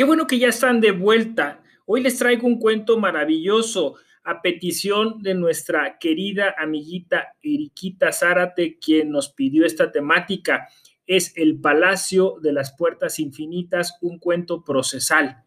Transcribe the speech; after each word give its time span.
Qué 0.00 0.04
bueno 0.04 0.26
que 0.26 0.38
ya 0.38 0.48
están 0.48 0.80
de 0.80 0.92
vuelta. 0.92 1.62
Hoy 1.84 2.02
les 2.02 2.16
traigo 2.16 2.46
un 2.46 2.58
cuento 2.58 2.98
maravilloso 2.98 3.96
a 4.24 4.40
petición 4.40 5.20
de 5.20 5.34
nuestra 5.34 5.98
querida 5.98 6.54
amiguita 6.56 7.34
Eriquita 7.42 8.10
Zárate, 8.10 8.78
quien 8.78 9.10
nos 9.10 9.28
pidió 9.28 9.66
esta 9.66 9.92
temática. 9.92 10.68
Es 11.06 11.36
El 11.36 11.60
Palacio 11.60 12.36
de 12.40 12.54
las 12.54 12.72
Puertas 12.72 13.18
Infinitas, 13.18 13.98
un 14.00 14.18
cuento 14.18 14.64
procesal. 14.64 15.44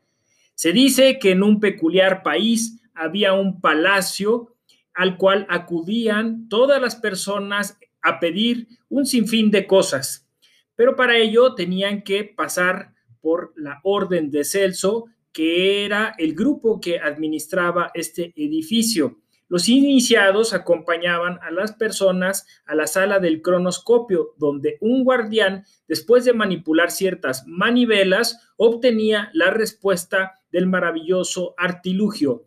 Se 0.53 0.71
dice 0.71 1.17
que 1.17 1.31
en 1.31 1.41
un 1.41 1.59
peculiar 1.59 2.21
país 2.21 2.79
había 2.93 3.33
un 3.33 3.59
palacio 3.59 4.55
al 4.93 5.17
cual 5.17 5.47
acudían 5.49 6.47
todas 6.47 6.79
las 6.79 6.95
personas 6.95 7.79
a 8.03 8.19
pedir 8.19 8.67
un 8.87 9.07
sinfín 9.07 9.49
de 9.49 9.65
cosas, 9.65 10.29
pero 10.75 10.95
para 10.95 11.17
ello 11.17 11.55
tenían 11.55 12.03
que 12.03 12.23
pasar 12.23 12.92
por 13.23 13.53
la 13.55 13.79
Orden 13.83 14.29
de 14.29 14.43
Celso, 14.43 15.05
que 15.31 15.85
era 15.85 16.13
el 16.17 16.35
grupo 16.35 16.81
que 16.81 16.99
administraba 16.99 17.89
este 17.93 18.33
edificio. 18.35 19.21
Los 19.47 19.69
iniciados 19.69 20.53
acompañaban 20.53 21.39
a 21.41 21.51
las 21.51 21.73
personas 21.73 22.45
a 22.65 22.75
la 22.75 22.85
sala 22.85 23.19
del 23.19 23.41
cronoscopio, 23.41 24.33
donde 24.37 24.77
un 24.81 25.05
guardián, 25.05 25.63
después 25.87 26.25
de 26.25 26.33
manipular 26.33 26.91
ciertas 26.91 27.45
manivelas, 27.47 28.51
obtenía 28.57 29.29
la 29.33 29.51
respuesta 29.51 30.33
del 30.51 30.67
maravilloso 30.67 31.53
artilugio. 31.57 32.45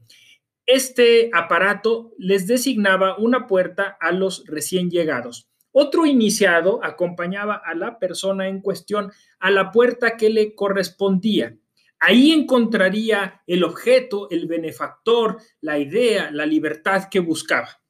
Este 0.66 1.30
aparato 1.32 2.12
les 2.18 2.46
designaba 2.46 3.16
una 3.16 3.46
puerta 3.46 3.96
a 4.00 4.12
los 4.12 4.44
recién 4.46 4.90
llegados. 4.90 5.48
Otro 5.78 6.06
iniciado 6.06 6.82
acompañaba 6.82 7.56
a 7.56 7.74
la 7.74 7.98
persona 7.98 8.48
en 8.48 8.62
cuestión 8.62 9.12
a 9.38 9.50
la 9.50 9.70
puerta 9.72 10.16
que 10.16 10.30
le 10.30 10.54
correspondía. 10.54 11.54
Ahí 11.98 12.32
encontraría 12.32 13.42
el 13.46 13.62
objeto, 13.62 14.30
el 14.30 14.46
benefactor, 14.46 15.36
la 15.60 15.78
idea, 15.78 16.30
la 16.30 16.46
libertad 16.46 17.10
que 17.10 17.20
buscaba. 17.20 17.82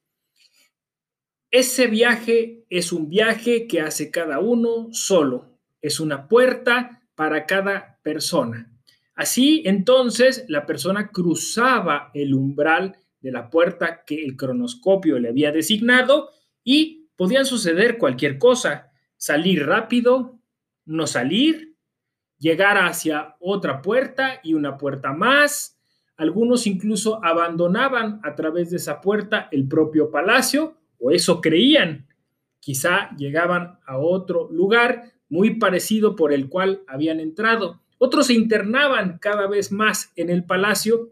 Ese 1.49 1.87
viaje 1.87 2.65
es 2.69 2.91
un 2.91 3.07
viaje 3.07 3.67
que 3.67 3.79
hace 3.79 4.11
cada 4.11 4.41
uno 4.41 4.89
solo. 4.91 5.57
Es 5.81 6.01
una 6.01 6.27
puerta 6.27 7.07
para 7.15 7.45
cada 7.45 8.01
persona. 8.03 8.69
Así, 9.15 9.63
entonces, 9.63 10.43
la 10.49 10.65
persona 10.65 11.09
cruzaba 11.09 12.11
el 12.13 12.33
umbral 12.33 12.97
de 13.21 13.31
la 13.31 13.49
puerta 13.49 14.03
que 14.05 14.25
el 14.25 14.35
cronoscopio 14.35 15.19
le 15.19 15.29
había 15.29 15.53
designado 15.53 16.31
y 16.65 16.96
podían 17.17 17.45
suceder 17.45 17.97
cualquier 17.97 18.37
cosa, 18.37 18.91
salir 19.17 19.65
rápido, 19.65 20.39
no 20.85 21.07
salir, 21.07 21.75
llegar 22.37 22.77
hacia 22.77 23.35
otra 23.39 23.81
puerta 23.81 24.39
y 24.43 24.53
una 24.53 24.77
puerta 24.77 25.11
más. 25.11 25.77
Algunos 26.15 26.65
incluso 26.65 27.23
abandonaban 27.23 28.21
a 28.23 28.35
través 28.35 28.69
de 28.69 28.77
esa 28.77 29.01
puerta 29.01 29.49
el 29.51 29.67
propio 29.67 30.09
palacio, 30.09 30.77
o 30.99 31.11
eso 31.11 31.41
creían. 31.41 32.07
Quizá 32.59 33.15
llegaban 33.17 33.79
a 33.85 33.97
otro 33.97 34.49
lugar 34.51 35.13
muy 35.29 35.55
parecido 35.55 36.15
por 36.15 36.33
el 36.33 36.49
cual 36.49 36.81
habían 36.87 37.19
entrado. 37.19 37.81
Otros 37.99 38.27
se 38.27 38.33
internaban 38.33 39.17
cada 39.19 39.47
vez 39.47 39.71
más 39.71 40.11
en 40.15 40.29
el 40.29 40.43
palacio 40.43 41.09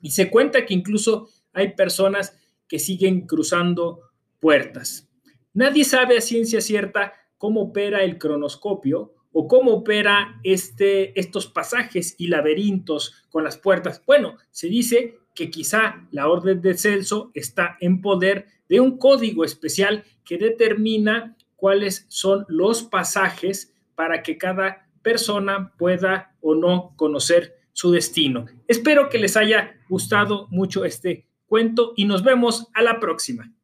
y 0.00 0.10
se 0.10 0.30
cuenta 0.30 0.66
que 0.66 0.74
incluso 0.74 1.28
hay 1.52 1.74
personas 1.74 2.38
que 2.68 2.78
siguen 2.78 3.26
cruzando 3.26 4.00
puertas. 4.40 5.05
Nadie 5.56 5.84
sabe 5.84 6.18
a 6.18 6.20
ciencia 6.20 6.60
cierta 6.60 7.14
cómo 7.38 7.62
opera 7.62 8.04
el 8.04 8.18
cronoscopio 8.18 9.14
o 9.32 9.48
cómo 9.48 9.72
opera 9.72 10.38
este, 10.44 11.18
estos 11.18 11.46
pasajes 11.46 12.14
y 12.18 12.26
laberintos 12.26 13.24
con 13.30 13.42
las 13.42 13.56
puertas. 13.56 14.02
Bueno, 14.06 14.36
se 14.50 14.68
dice 14.68 15.16
que 15.34 15.50
quizá 15.50 16.06
la 16.10 16.28
orden 16.28 16.60
de 16.60 16.76
Celso 16.76 17.30
está 17.32 17.78
en 17.80 18.02
poder 18.02 18.48
de 18.68 18.80
un 18.80 18.98
código 18.98 19.46
especial 19.46 20.04
que 20.26 20.36
determina 20.36 21.34
cuáles 21.54 22.04
son 22.08 22.44
los 22.48 22.82
pasajes 22.82 23.74
para 23.94 24.22
que 24.22 24.36
cada 24.36 24.90
persona 25.00 25.72
pueda 25.78 26.36
o 26.42 26.54
no 26.54 26.92
conocer 26.96 27.54
su 27.72 27.90
destino. 27.92 28.44
Espero 28.68 29.08
que 29.08 29.18
les 29.18 29.38
haya 29.38 29.74
gustado 29.88 30.48
mucho 30.50 30.84
este 30.84 31.30
cuento 31.46 31.94
y 31.96 32.04
nos 32.04 32.22
vemos 32.22 32.68
a 32.74 32.82
la 32.82 33.00
próxima. 33.00 33.55